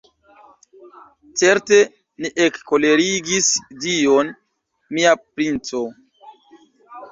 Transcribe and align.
Certe 1.41 1.77
ni 2.23 2.31
ekkolerigis 2.47 3.51
Dion, 3.85 4.33
mia 4.97 5.15
princo. 5.23 5.87